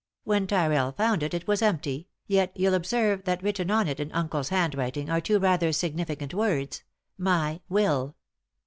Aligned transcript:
When 0.23 0.47
Tyrrell 0.47 0.93
found 0.93 1.21
it, 1.21 1.35
it 1.35 1.45
was 1.47 1.61
empty, 1.61 2.07
yet 2.25 2.53
you'll 2.55 2.73
ob 2.73 2.87
serve 2.87 3.23
that 3.25 3.43
written 3.43 3.69
on 3.69 3.87
it 3.87 3.99
in 3.99 4.11
uncle's 4.13 4.49
handwriting 4.49 5.11
are 5.11 5.21
two 5.21 5.37
rather 5.37 5.71
significant 5.71 6.33
words 6.33 6.81
—'My 7.29 7.61
Will.' 7.69 8.15